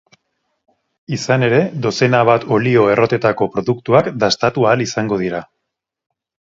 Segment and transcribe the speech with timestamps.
[1.17, 5.49] Izan ere, dozena bat olio-errotetako produktuak dastatu ahal izango dira.